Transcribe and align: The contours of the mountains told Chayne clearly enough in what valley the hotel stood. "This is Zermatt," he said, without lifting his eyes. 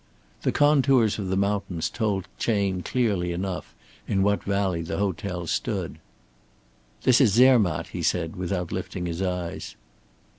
The 0.41 0.51
contours 0.51 1.19
of 1.19 1.27
the 1.27 1.37
mountains 1.37 1.87
told 1.87 2.27
Chayne 2.39 2.81
clearly 2.81 3.31
enough 3.33 3.75
in 4.07 4.23
what 4.23 4.43
valley 4.43 4.81
the 4.81 4.97
hotel 4.97 5.45
stood. 5.45 5.99
"This 7.03 7.21
is 7.21 7.33
Zermatt," 7.33 7.89
he 7.89 8.01
said, 8.01 8.35
without 8.35 8.71
lifting 8.71 9.05
his 9.05 9.21
eyes. 9.21 9.75